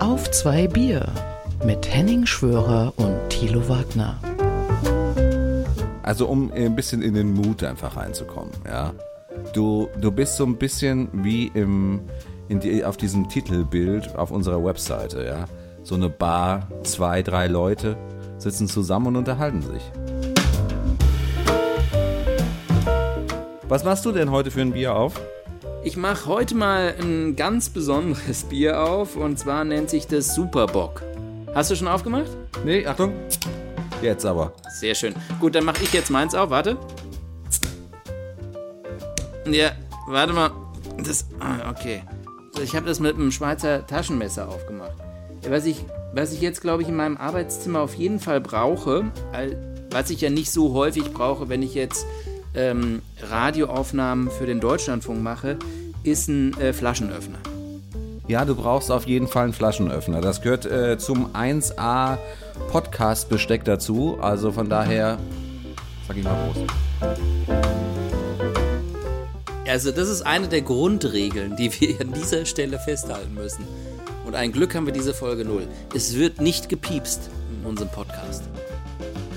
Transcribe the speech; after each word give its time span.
Auf 0.00 0.30
zwei 0.32 0.66
Bier 0.66 1.06
mit 1.64 1.88
Henning 1.88 2.26
Schwörer 2.26 2.92
und 2.96 3.16
Thilo 3.30 3.66
Wagner. 3.68 4.18
Also 6.02 6.26
um 6.26 6.52
ein 6.52 6.76
bisschen 6.76 7.00
in 7.00 7.14
den 7.14 7.32
Mut 7.32 7.64
einfach 7.64 7.96
reinzukommen, 7.96 8.52
ja. 8.66 8.92
Du, 9.54 9.88
du 9.98 10.10
bist 10.12 10.36
so 10.36 10.44
ein 10.44 10.56
bisschen 10.56 11.08
wie 11.12 11.46
im, 11.54 12.00
die, 12.50 12.84
auf 12.84 12.98
diesem 12.98 13.30
Titelbild 13.30 14.14
auf 14.16 14.30
unserer 14.30 14.62
Webseite, 14.62 15.24
ja. 15.24 15.46
So 15.84 15.94
eine 15.94 16.10
Bar, 16.10 16.68
zwei, 16.82 17.22
drei 17.22 17.46
Leute 17.46 17.96
sitzen 18.36 18.68
zusammen 18.68 19.06
und 19.06 19.16
unterhalten 19.16 19.62
sich. 19.62 19.82
Was 23.72 23.84
machst 23.84 24.04
du 24.04 24.12
denn 24.12 24.30
heute 24.30 24.50
für 24.50 24.60
ein 24.60 24.72
Bier 24.72 24.94
auf? 24.94 25.18
Ich 25.82 25.96
mache 25.96 26.26
heute 26.26 26.54
mal 26.54 26.94
ein 27.00 27.36
ganz 27.36 27.70
besonderes 27.70 28.44
Bier 28.50 28.82
auf 28.82 29.16
und 29.16 29.38
zwar 29.38 29.64
nennt 29.64 29.88
sich 29.88 30.06
das 30.06 30.34
Superbock. 30.34 31.02
Hast 31.54 31.70
du 31.70 31.76
schon 31.76 31.88
aufgemacht? 31.88 32.28
Nee, 32.66 32.86
Achtung. 32.86 33.14
Jetzt 34.02 34.26
aber. 34.26 34.52
Sehr 34.78 34.94
schön. 34.94 35.14
Gut, 35.40 35.54
dann 35.54 35.64
mache 35.64 35.82
ich 35.82 35.90
jetzt 35.94 36.10
meins 36.10 36.34
auf. 36.34 36.50
Warte. 36.50 36.76
Ja, 39.46 39.70
warte 40.06 40.34
mal. 40.34 40.50
Das. 41.02 41.24
Ah, 41.40 41.70
okay. 41.70 42.02
Ich 42.62 42.76
habe 42.76 42.84
das 42.84 43.00
mit 43.00 43.14
einem 43.14 43.32
Schweizer 43.32 43.86
Taschenmesser 43.86 44.50
aufgemacht. 44.50 44.98
Was 45.48 45.64
ich, 45.64 45.82
was 46.12 46.34
ich 46.34 46.42
jetzt, 46.42 46.60
glaube 46.60 46.82
ich, 46.82 46.90
in 46.90 46.96
meinem 46.96 47.16
Arbeitszimmer 47.16 47.80
auf 47.80 47.94
jeden 47.94 48.20
Fall 48.20 48.42
brauche, 48.42 49.10
was 49.90 50.10
ich 50.10 50.20
ja 50.20 50.28
nicht 50.28 50.50
so 50.52 50.74
häufig 50.74 51.14
brauche, 51.14 51.48
wenn 51.48 51.62
ich 51.62 51.72
jetzt 51.72 52.04
ähm, 52.54 53.02
Radioaufnahmen 53.22 54.30
für 54.30 54.46
den 54.46 54.60
Deutschlandfunk 54.60 55.22
mache, 55.22 55.58
ist 56.02 56.28
ein 56.28 56.58
äh, 56.60 56.72
Flaschenöffner. 56.72 57.38
Ja, 58.28 58.44
du 58.44 58.54
brauchst 58.54 58.90
auf 58.90 59.06
jeden 59.06 59.26
Fall 59.26 59.44
einen 59.44 59.52
Flaschenöffner. 59.52 60.20
Das 60.20 60.42
gehört 60.42 60.64
äh, 60.64 60.96
zum 60.98 61.34
1A 61.34 62.18
Podcast-Besteck 62.70 63.64
dazu. 63.64 64.18
Also 64.20 64.52
von 64.52 64.68
daher 64.68 65.18
sag 66.06 66.16
ich 66.16 66.24
mal 66.24 66.36
Prost. 66.46 66.66
Also 69.66 69.90
das 69.90 70.08
ist 70.08 70.22
eine 70.22 70.48
der 70.48 70.62
Grundregeln, 70.62 71.56
die 71.56 71.72
wir 71.80 72.00
an 72.00 72.12
dieser 72.12 72.44
Stelle 72.44 72.78
festhalten 72.78 73.34
müssen. 73.34 73.64
Und 74.24 74.34
ein 74.34 74.52
Glück 74.52 74.74
haben 74.74 74.86
wir 74.86 74.92
diese 74.92 75.14
Folge 75.14 75.44
null. 75.44 75.66
Es 75.94 76.16
wird 76.16 76.40
nicht 76.40 76.68
gepiepst 76.68 77.30
in 77.58 77.66
unserem 77.66 77.90
Podcast. 77.90 78.44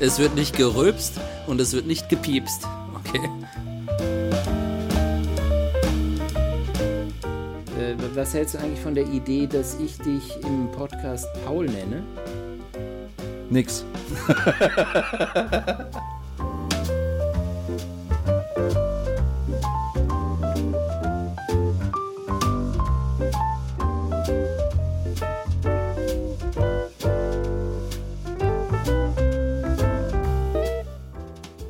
Es 0.00 0.18
wird 0.18 0.34
nicht 0.34 0.56
gerülpst 0.56 1.14
und 1.46 1.60
es 1.60 1.72
wird 1.72 1.86
nicht 1.86 2.08
gepiepst. 2.08 2.66
Okay. 3.06 3.30
Äh, 7.78 7.94
was 8.14 8.34
hältst 8.34 8.54
du 8.54 8.58
eigentlich 8.58 8.80
von 8.80 8.94
der 8.94 9.06
Idee, 9.06 9.46
dass 9.46 9.78
ich 9.80 9.98
dich 9.98 10.42
im 10.42 10.70
Podcast 10.72 11.26
Paul 11.44 11.66
nenne? 11.66 12.02
Nix. 13.50 13.84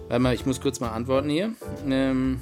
Warte 0.09 0.23
mal, 0.23 0.35
ich 0.35 0.47
muss 0.47 0.61
kurz 0.61 0.81
mal 0.81 0.91
antworten 0.91 1.29
hier. 1.29 1.51
Ähm, 1.89 2.41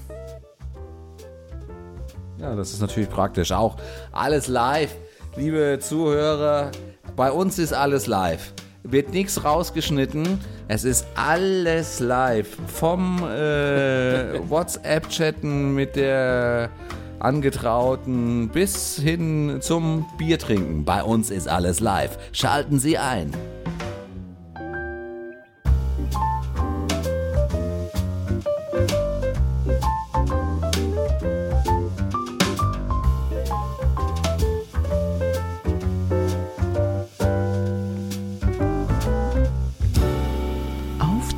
Ja, 2.38 2.56
das 2.56 2.72
ist 2.72 2.80
natürlich 2.80 3.08
praktisch. 3.08 3.52
Auch 3.52 3.77
alles 4.10 4.48
live. 4.48 4.94
Liebe 5.36 5.78
Zuhörer, 5.80 6.73
bei 7.14 7.30
uns 7.30 7.58
ist 7.58 7.73
alles 7.73 8.06
live. 8.06 8.52
Wird 8.83 9.12
nichts 9.12 9.45
rausgeschnitten. 9.45 10.40
Es 10.67 10.83
ist 10.84 11.06
alles 11.14 12.00
live. 12.00 12.48
Vom 12.67 13.23
äh, 13.23 14.40
WhatsApp-Chatten 14.50 15.73
mit 15.73 15.94
der 15.94 16.68
Angetrauten 17.20 18.48
bis 18.48 18.96
hin 18.96 19.58
zum 19.61 20.05
Biertrinken. 20.18 20.84
Bei 20.84 21.05
uns 21.05 21.30
ist 21.30 21.46
alles 21.46 21.79
live. 21.79 22.18
Schalten 22.33 22.80
Sie 22.80 22.98
ein. 22.98 23.30